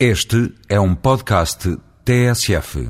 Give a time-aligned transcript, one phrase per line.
[0.00, 1.70] Este é um podcast
[2.04, 2.82] TSF.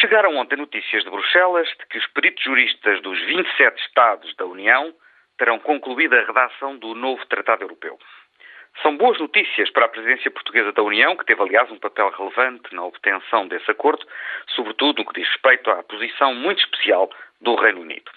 [0.00, 4.92] Chegaram ontem notícias de Bruxelas de que os peritos juristas dos 27 Estados da União
[5.38, 7.96] terão concluído a redação do novo Tratado Europeu.
[8.82, 12.74] São boas notícias para a presidência portuguesa da União, que teve, aliás, um papel relevante
[12.74, 14.04] na obtenção desse acordo,
[14.56, 17.08] sobretudo no que diz respeito à posição muito especial
[17.40, 18.10] do Reino Unido.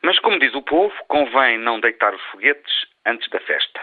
[0.00, 3.80] Mas, como diz o povo, convém não deitar os foguetes antes da festa.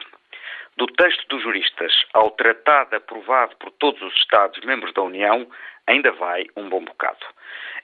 [1.02, 5.50] Texto dos juristas ao tratado aprovado por todos os Estados-membros da União,
[5.88, 7.26] ainda vai um bom bocado.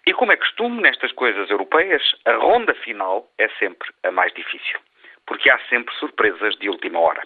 [0.05, 4.79] E como é costume nestas coisas europeias, a ronda final é sempre a mais difícil,
[5.25, 7.23] porque há sempre surpresas de última hora.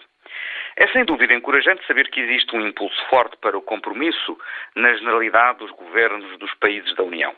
[0.78, 4.38] É sem dúvida encorajante saber que existe um impulso forte para o compromisso
[4.74, 7.36] na generalidade dos governos dos países da União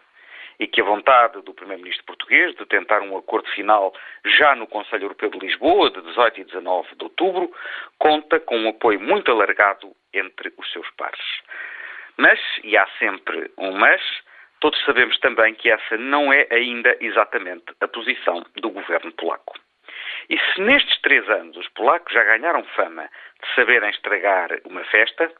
[0.58, 3.92] e que a vontade do Primeiro-Ministro português de tentar um acordo final
[4.38, 7.52] já no Conselho Europeu de Lisboa, de 18 e 19 de outubro,
[7.98, 11.20] conta com um apoio muito alargado entre os seus pares.
[12.16, 14.00] Mas, e há sempre um mas,
[14.60, 19.54] todos sabemos também que essa não é ainda exatamente a posição do governo polaco.
[20.30, 23.10] E se nestes três anos os polacos já ganharam fama
[23.42, 25.30] de saberem estragar uma festa,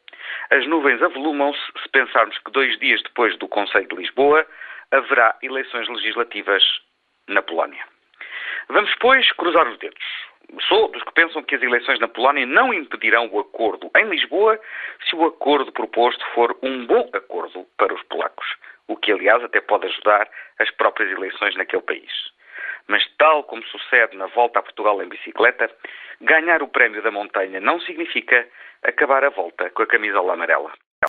[0.50, 4.46] as nuvens avolumam-se se pensarmos que dois dias depois do Conselho de Lisboa
[4.90, 6.62] haverá eleições legislativas
[7.28, 7.84] na Polónia.
[8.68, 10.04] Vamos, pois, cruzar os dedos.
[10.68, 14.60] Sou dos que pensam que as eleições na Polónia não impedirão o acordo em Lisboa
[15.08, 18.46] se o acordo proposto for um bom acordo para os polacos,
[18.88, 22.12] o que, aliás, até pode ajudar as próprias eleições naquele país.
[22.86, 25.70] Mas, tal como sucede na volta a Portugal em bicicleta,
[26.20, 28.46] ganhar o prémio da montanha não significa
[28.82, 30.72] acabar a volta com a camisola amarela.